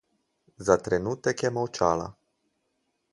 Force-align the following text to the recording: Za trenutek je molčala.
Za 0.69 0.77
trenutek 0.87 1.43
je 1.45 1.53
molčala. 1.59 2.09